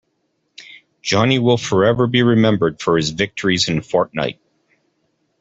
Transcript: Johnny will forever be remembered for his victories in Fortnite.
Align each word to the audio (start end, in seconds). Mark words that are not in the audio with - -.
Johnny 1.03 1.37
will 1.37 1.57
forever 1.59 2.07
be 2.07 2.23
remembered 2.23 2.81
for 2.81 2.97
his 2.97 3.11
victories 3.11 3.69
in 3.69 3.81
Fortnite. 3.81 4.39